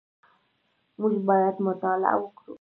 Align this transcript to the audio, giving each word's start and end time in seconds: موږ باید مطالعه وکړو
موږ 0.99 1.13
باید 1.29 1.55
مطالعه 1.67 2.17
وکړو 2.19 2.53